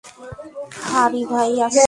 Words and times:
হারি 0.83 1.21
ভাইয়ার 1.31 1.69
ছেলে। 1.69 1.79